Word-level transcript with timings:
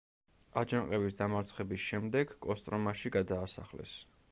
აჯანყების 0.61 1.17
დამარცხების 1.19 1.85
შემდეგ 1.91 2.35
კოსტრომაში 2.47 3.15
გადაასახლეს. 3.19 3.97